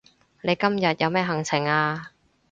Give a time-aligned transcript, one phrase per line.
[0.41, 2.11] 你今日有咩行程啊